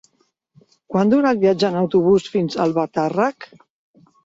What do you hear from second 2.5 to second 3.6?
a Albatàrrec?